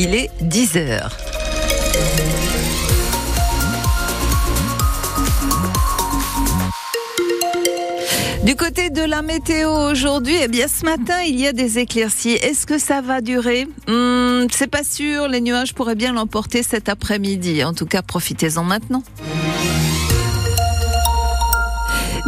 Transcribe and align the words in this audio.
Il 0.00 0.14
est 0.14 0.30
10 0.40 0.76
heures. 0.76 1.10
Du 8.44 8.54
côté 8.54 8.90
de 8.90 9.02
la 9.02 9.22
météo 9.22 9.68
aujourd'hui, 9.90 10.36
eh 10.40 10.46
bien 10.46 10.68
ce 10.68 10.84
matin 10.84 11.20
il 11.26 11.40
y 11.40 11.48
a 11.48 11.52
des 11.52 11.80
éclaircies. 11.80 12.34
Est-ce 12.34 12.64
que 12.64 12.78
ça 12.78 13.00
va 13.00 13.20
durer? 13.20 13.66
Hmm, 13.88 14.46
C'est 14.52 14.68
pas 14.70 14.84
sûr. 14.84 15.26
Les 15.26 15.40
nuages 15.40 15.74
pourraient 15.74 15.96
bien 15.96 16.12
l'emporter 16.12 16.62
cet 16.62 16.88
après-midi. 16.88 17.64
En 17.64 17.74
tout 17.74 17.86
cas, 17.86 18.02
profitez-en 18.02 18.62
maintenant. 18.62 19.02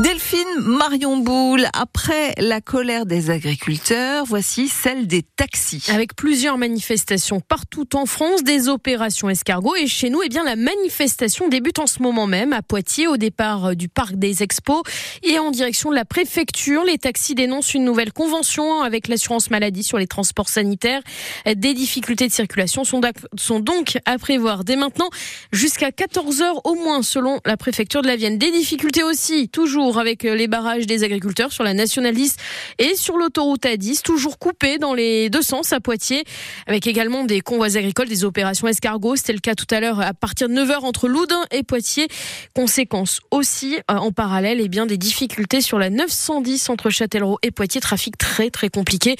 Delphine 0.01 0.61
Marion 0.61 1.19
Boule, 1.19 1.67
après 1.75 2.33
la 2.39 2.63
colère 2.63 3.05
des 3.05 3.29
agriculteurs, 3.29 4.25
voici 4.25 4.67
celle 4.67 5.07
des 5.07 5.21
taxis. 5.21 5.85
Avec 5.91 6.17
plusieurs 6.17 6.57
manifestations 6.57 7.41
partout 7.41 7.87
en 7.95 8.07
France, 8.07 8.43
des 8.43 8.71
opérations 8.71 9.29
escargots 9.29 9.77
et 9.77 9.87
chez 9.87 10.09
nous, 10.09 10.21
eh 10.25 10.31
bien 10.31 10.43
la 10.43 10.57
manifestation 10.57 11.49
débute 11.49 11.79
en 11.79 11.87
ce 11.87 12.01
moment 12.01 12.27
même 12.27 12.55
à 12.55 12.63
Poitiers 12.63 13.09
au 13.09 13.19
départ 13.19 13.77
du 13.77 13.91
parc 13.91 14.15
des 14.15 14.43
Expos 14.43 14.81
et 15.23 15.39
en 15.39 15.51
direction 15.51 15.91
de 15.91 15.97
la 15.97 16.07
préfecture. 16.07 16.83
Les 16.85 16.97
taxis 16.97 17.35
dénoncent 17.35 17.75
une 17.75 17.85
nouvelle 17.85 18.15
convention 18.15 18.81
avec 18.81 19.07
l'assurance 19.07 19.51
maladie 19.51 19.83
sur 19.83 19.99
les 19.99 20.07
transports 20.07 20.49
sanitaires. 20.49 21.03
Des 21.45 21.75
difficultés 21.75 22.27
de 22.27 22.33
circulation 22.33 22.85
sont, 22.85 23.03
sont 23.37 23.61
donc 23.61 23.99
à 24.07 24.17
prévoir 24.17 24.65
dès 24.65 24.77
maintenant 24.77 25.11
jusqu'à 25.53 25.93
14 25.93 26.41
heures 26.41 26.65
au 26.65 26.75
moins 26.75 27.03
selon 27.03 27.39
la 27.45 27.59
préfecture 27.59 28.01
de 28.01 28.07
la 28.07 28.17
Vienne. 28.17 28.39
Des 28.39 28.51
difficultés 28.51 29.03
aussi 29.03 29.51
toujours 29.51 29.90
avec 29.99 30.25
euh, 30.25 30.35
les 30.35 30.49
barrages 30.49 30.87
des 30.87 31.05
agriculteurs 31.05 31.53
sur 31.53 31.65
la 31.65 31.75
nationaliste 31.75 32.41
et 32.79 32.95
sur 32.95 33.17
l'autoroute 33.17 33.65
A10, 33.65 34.03
toujours 34.03 34.39
coupés 34.39 34.79
dans 34.79 34.95
les 34.95 35.31
deux 35.31 35.43
sens 35.43 35.73
à 35.73 35.81
Poitiers, 35.81 36.25
avec 36.67 36.87
également 36.87 37.25
des 37.25 37.41
convois 37.41 37.77
agricoles, 37.77 38.09
des 38.09 38.25
opérations 38.25 38.69
escargots. 38.69 39.17
C'était 39.17 39.33
le 39.33 39.41
cas 39.41 39.55
tout 39.55 39.67
à 39.71 39.81
l'heure 39.81 40.01
à 40.01 40.15
partir 40.15 40.49
de 40.49 40.55
9h 40.55 40.85
entre 40.85 41.09
Loudun 41.09 41.43
et 41.51 41.63
Poitiers. 41.63 42.09
Conséquence 42.55 43.21
aussi, 43.31 43.77
euh, 43.91 43.95
en 43.95 44.13
parallèle, 44.13 44.61
et 44.61 44.65
eh 44.65 44.69
bien, 44.69 44.87
des 44.87 44.97
difficultés 44.97 45.61
sur 45.61 45.79
la 45.79 45.91
910 45.91 46.69
entre 46.69 46.91
Châtellerault 46.91 47.39
et 47.43 47.51
Poitiers. 47.51 47.81
Trafic 47.81 48.17
très, 48.17 48.51
très 48.51 48.69
compliqué. 48.69 49.17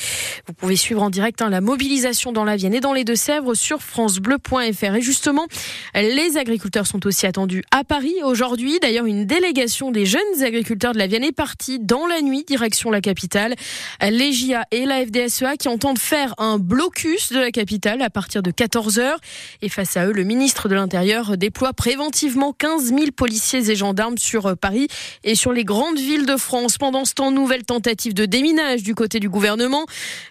Vous 0.47 0.55
pouvez 0.55 0.77
suivre 0.77 1.03
en 1.03 1.11
direct 1.11 1.43
hein, 1.43 1.51
la 1.51 1.61
mobilisation 1.61 2.33
dans 2.33 2.45
la 2.45 2.57
Vienne 2.57 2.75
et 2.75 2.81
dans 2.81 2.93
les 2.93 3.05
Deux-Sèvres 3.05 3.55
sur 3.55 3.81
francebleu.fr. 3.81 4.95
Et 4.95 5.03
justement, 5.03 5.47
les 5.95 6.37
agriculteurs 6.37 6.87
sont 6.87 7.07
aussi 7.07 7.27
attendus 7.27 7.65
à 7.71 7.85
Paris 7.85 8.15
aujourd'hui. 8.23 8.79
D'ailleurs, 8.81 9.07
une 9.07 9.27
délégation 9.27 9.91
des 9.91 10.07
jeunes 10.07 10.21
agriculteurs 10.43 10.60
agriculteurs 10.61 10.93
de 10.93 10.99
la 10.99 11.07
Vienne 11.07 11.25
est 11.25 11.33
parti 11.33 11.79
dans 11.79 12.07
la 12.07 12.21
nuit 12.21 12.45
direction 12.47 12.91
la 12.91 13.01
capitale. 13.01 13.55
Les 14.03 14.31
JA 14.31 14.67
et 14.71 14.85
la 14.85 15.07
FDSEA 15.07 15.57
qui 15.57 15.69
entendent 15.69 15.99
faire 15.99 16.35
un 16.37 16.59
blocus 16.59 17.33
de 17.33 17.39
la 17.39 17.51
capitale 17.51 18.03
à 18.03 18.11
partir 18.11 18.43
de 18.43 18.51
14h. 18.51 19.15
Et 19.63 19.71
face 19.71 19.97
à 19.97 20.07
eux, 20.07 20.13
le 20.13 20.23
ministre 20.23 20.69
de 20.69 20.75
l'Intérieur 20.75 21.39
déploie 21.39 21.73
préventivement 21.73 22.53
15 22.53 22.89
000 22.89 23.01
policiers 23.17 23.71
et 23.71 23.75
gendarmes 23.75 24.19
sur 24.19 24.55
Paris 24.55 24.89
et 25.25 25.35
sur 25.35 25.55
les 25.55 25.65
grandes 25.65 25.99
villes 25.99 26.27
de 26.27 26.37
France. 26.37 26.77
Pendant 26.77 27.07
ce 27.07 27.15
temps, 27.15 27.31
nouvelle 27.31 27.65
tentative 27.65 28.13
de 28.13 28.27
déminage 28.27 28.83
du 28.83 28.95
côté 28.95 29.19
du 29.19 29.31
gouvernement. 29.31 29.87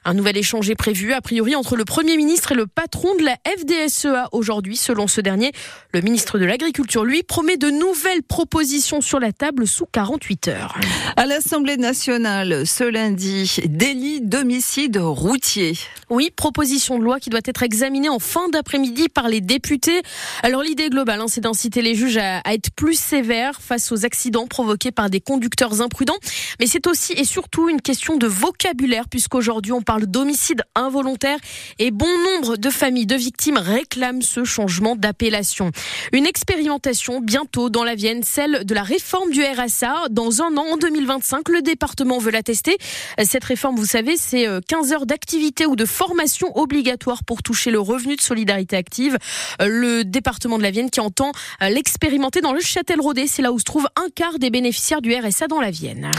Un 0.05 0.13
nouvel 0.13 0.37
échange 0.37 0.69
est 0.69 0.75
prévu, 0.75 1.13
a 1.13 1.21
priori, 1.21 1.55
entre 1.55 1.75
le 1.75 1.85
Premier 1.85 2.17
ministre 2.17 2.51
et 2.51 2.55
le 2.55 2.67
patron 2.67 3.15
de 3.15 3.23
la 3.23 3.37
FDSEA 3.47 4.29
aujourd'hui. 4.31 4.77
Selon 4.77 5.07
ce 5.07 5.21
dernier, 5.21 5.51
le 5.91 6.01
ministre 6.01 6.37
de 6.37 6.45
l'Agriculture, 6.45 7.03
lui, 7.03 7.23
promet 7.23 7.57
de 7.57 7.71
nouvelles 7.71 8.21
propositions 8.21 9.01
sur 9.01 9.19
la 9.19 9.31
table 9.31 9.65
sous 9.65 9.87
40 9.91 10.08
heures. 10.47 10.75
À 11.15 11.25
l'Assemblée 11.25 11.77
nationale, 11.77 12.65
ce 12.65 12.83
lundi, 12.83 13.59
délit 13.65 14.21
d'homicide 14.21 14.97
routier. 14.97 15.73
Oui, 16.09 16.31
proposition 16.35 16.97
de 16.97 17.03
loi 17.03 17.19
qui 17.19 17.29
doit 17.29 17.41
être 17.45 17.61
examinée 17.61 18.09
en 18.09 18.17
fin 18.17 18.49
d'après-midi 18.49 19.09
par 19.09 19.27
les 19.27 19.41
députés. 19.41 20.01
Alors 20.41 20.63
l'idée 20.63 20.89
globale, 20.89 21.21
hein, 21.21 21.27
c'est 21.27 21.41
d'inciter 21.41 21.81
les 21.81 21.93
juges 21.93 22.17
à, 22.17 22.41
être 22.51 22.71
plus 22.71 22.99
sévères 22.99 23.61
face 23.61 23.91
aux 23.91 24.05
accidents 24.05 24.47
provoqués 24.47 24.91
par 24.91 25.09
des 25.09 25.19
conducteurs 25.19 25.81
imprudents. 25.81 26.17
Mais 26.59 26.65
c'est 26.65 26.87
aussi 26.87 27.13
et 27.13 27.25
surtout 27.25 27.69
une 27.69 27.81
question 27.81 28.17
de 28.17 28.25
vocabulaire, 28.25 29.07
puisqu'aujourd'hui 29.09 29.73
on 29.73 29.81
parle 29.81 30.07
d'homicide 30.07 30.63
involontaire 30.73 31.37
et 31.77 31.91
bon 31.91 32.07
nombre 32.07 32.57
de 32.57 32.69
familles 32.69 33.05
de 33.05 33.15
victimes 33.15 33.57
réclament 33.57 34.21
ce 34.21 34.43
changement 34.43 34.95
d'appellation. 34.95 35.71
Une 36.13 36.25
expérimentation 36.25 37.21
bientôt 37.21 37.69
dans 37.69 37.83
la 37.83 37.95
Vienne, 37.95 38.23
celle 38.23 38.65
de 38.65 38.73
la 38.73 38.83
réforme 38.83 39.31
du 39.31 39.43
RSA 39.43 39.98
dans 40.09 40.41
un 40.41 40.55
an, 40.57 40.65
en 40.73 40.77
2025. 40.77 41.49
Le 41.49 41.61
département 41.61 42.17
veut 42.19 42.31
la 42.31 42.43
tester. 42.43 42.77
Cette 43.23 43.43
réforme, 43.43 43.75
vous 43.75 43.85
savez, 43.85 44.17
c'est 44.17 44.47
15 44.67 44.91
euh, 44.91 44.95
heures 44.95 45.05
d'activité 45.05 45.65
ou 45.65 45.75
de 45.75 45.85
formation 45.85 46.57
obligatoire 46.57 47.23
pour 47.23 47.43
toucher 47.43 47.71
le 47.71 47.79
revenu 47.79 48.15
de 48.15 48.21
solidarité 48.21 48.77
active. 48.77 49.17
Euh, 49.61 49.67
le 49.67 50.03
département 50.03 50.57
de 50.57 50.63
la 50.63 50.71
Vienne 50.71 50.89
qui 50.89 50.99
entend 50.99 51.31
euh, 51.61 51.69
l'expérimenter 51.69 52.41
dans 52.41 52.53
le 52.53 52.61
Châtel-Rodé. 52.61 53.27
C'est 53.27 53.41
là 53.41 53.51
où 53.51 53.59
se 53.59 53.63
trouve 53.63 53.87
un 53.95 54.09
quart 54.13 54.39
des 54.39 54.49
bénéficiaires 54.49 55.01
du 55.01 55.13
RSA 55.13 55.47
dans 55.47 55.61
la 55.61 55.71
Vienne. 55.71 56.11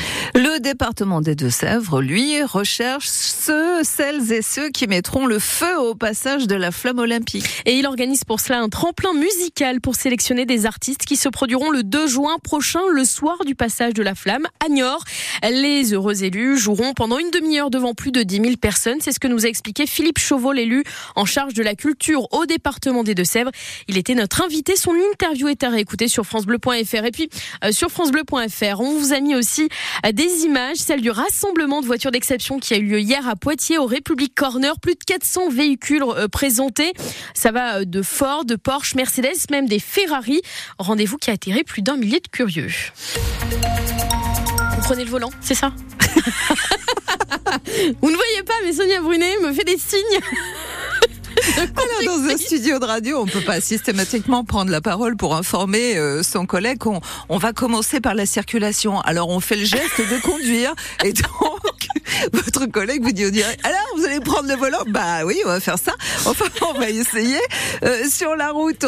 Le 0.61 0.65
département 0.65 1.23
des 1.23 1.35
Deux-Sèvres, 1.35 2.03
lui, 2.03 2.43
recherche 2.43 3.07
ceux, 3.09 3.83
celles 3.83 4.31
et 4.31 4.43
ceux 4.43 4.69
qui 4.69 4.87
mettront 4.87 5.25
le 5.25 5.39
feu 5.39 5.79
au 5.79 5.95
passage 5.95 6.47
de 6.47 6.55
la 6.55 6.71
flamme 6.71 6.99
olympique. 6.99 7.47
Et 7.65 7.79
il 7.79 7.87
organise 7.87 8.25
pour 8.25 8.41
cela 8.41 8.61
un 8.61 8.69
tremplin 8.69 9.15
musical 9.15 9.81
pour 9.81 9.95
sélectionner 9.95 10.45
des 10.45 10.67
artistes 10.67 11.07
qui 11.07 11.17
se 11.17 11.31
produiront 11.31 11.71
le 11.71 11.83
2 11.83 12.07
juin 12.09 12.37
prochain, 12.45 12.81
le 12.93 13.07
soir 13.07 13.39
du 13.47 13.55
passage 13.55 13.95
de 13.95 14.03
la 14.03 14.15
flamme 14.15 14.47
à 14.63 14.69
Niort. 14.69 15.03
Les 15.43 15.95
heureux 15.95 16.25
élus 16.25 16.59
joueront 16.59 16.93
pendant 16.93 17.19
une 17.19 17.31
demi-heure 17.31 17.71
devant 17.71 17.95
plus 17.95 18.13
de 18.13 18.23
10 18.23 18.43
000 18.43 18.57
personnes. 18.57 18.99
C'est 19.01 19.13
ce 19.13 19.21
que 19.21 19.29
nous 19.29 19.47
a 19.47 19.49
expliqué 19.49 19.87
Philippe 19.87 20.19
Chauveau, 20.19 20.53
l'élu 20.53 20.85
en 21.17 21.25
charge 21.25 21.55
de 21.55 21.63
la 21.63 21.75
culture 21.75 22.31
au 22.35 22.45
département 22.45 23.03
des 23.03 23.15
Deux-Sèvres. 23.15 23.51
Il 23.89 23.97
était 23.97 24.15
notre 24.15 24.43
invité. 24.43 24.77
Son 24.77 24.93
interview 25.11 25.49
est 25.49 25.65
à 25.65 25.71
réécouter 25.71 26.07
sur 26.07 26.27
francebleu.fr. 26.27 27.05
Et 27.07 27.13
puis, 27.13 27.31
euh, 27.65 27.73
sur 27.73 27.89
francebleu.fr, 27.91 28.81
on 28.81 28.99
vous 28.99 29.15
a 29.15 29.21
mis 29.21 29.35
aussi 29.35 29.71
euh, 30.05 30.13
des 30.13 30.45
images, 30.45 30.50
celles 30.75 31.01
du 31.01 31.11
rassemblement 31.11 31.81
de 31.81 31.87
voitures 31.87 32.11
d'exception 32.11 32.59
qui 32.59 32.75
a 32.75 32.79
eu 32.79 32.83
lieu 32.83 33.01
hier 33.01 33.29
à 33.29 33.37
Poitiers 33.37 33.79
au 33.79 33.87
République 33.87 34.35
Corner. 34.35 34.79
Plus 34.81 34.95
de 34.95 35.05
400 35.07 35.49
véhicules 35.51 36.03
euh, 36.03 36.27
présentés. 36.29 36.93
Ça 37.35 37.53
va 37.53 37.85
de 37.85 38.03
Ford, 38.03 38.45
de 38.45 38.57
Porsche, 38.57 38.95
Mercedes, 38.95 39.49
même 39.51 39.69
des 39.69 39.79
Ferrari. 39.79 40.41
Rendez-vous 40.79 41.19
qui 41.19 41.31
a 41.31 41.35
attiré 41.35 41.63
plus 41.63 41.83
d'un 41.83 41.97
millier 41.97 42.21
de 42.21 42.29
curieux. 42.29 42.71
Vous 44.75 44.81
prenez 44.83 45.05
le 45.05 45.11
volant, 45.11 45.31
c'est 45.41 45.55
ça? 45.55 45.73
Vous 48.01 48.11
ne 48.11 48.17
voyez 48.17 48.43
pas, 48.45 48.55
mais 48.65 48.73
Sonia 48.73 49.01
Brunet 49.01 49.37
me 49.43 49.53
fait 49.53 49.65
des 49.65 49.79
signes. 49.79 50.21
Alors, 51.59 52.19
dans 52.19 52.31
un 52.31 52.37
studio 52.37 52.79
de 52.79 52.85
radio, 52.85 53.21
on 53.21 53.27
peut 53.27 53.41
pas 53.41 53.61
systématiquement 53.61 54.45
prendre 54.45 54.71
la 54.71 54.81
parole 54.81 55.17
pour 55.17 55.35
informer 55.35 55.97
euh, 55.97 56.23
son 56.23 56.47
collègue. 56.47 56.87
On, 56.87 57.01
on, 57.29 57.39
va 57.39 57.53
commencer 57.53 58.01
par 58.01 58.15
la 58.15 58.27
circulation. 58.27 59.01
Alors, 59.01 59.29
on 59.29 59.41
fait 59.41 59.57
le 59.57 59.65
geste 59.65 59.99
de 59.99 60.21
conduire. 60.21 60.75
Et 61.05 61.13
donc, 61.13 61.87
votre 62.33 62.67
collègue 62.67 63.03
vous 63.03 63.13
dit 63.13 63.27
au 63.27 63.31
direct, 63.31 63.65
alors, 63.65 63.81
vous 63.97 64.05
allez 64.05 64.21
prendre 64.21 64.49
le 64.49 64.55
volant? 64.55 64.83
Bah 64.89 65.25
oui, 65.25 65.37
on 65.45 65.49
va 65.49 65.61
faire 65.61 65.79
ça. 65.79 65.93
Enfin, 66.27 66.47
on 66.69 66.79
va 66.79 66.91
essayer. 66.91 67.41
Euh, 67.85 68.09
sur 68.09 68.37
la 68.37 68.51
route, 68.51 68.85